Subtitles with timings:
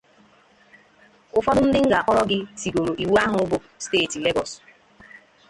[1.37, 4.51] Ụfọdụ ndị m ga-akpọrọ gị tigoro iwu ahụ bụ steeti Lagos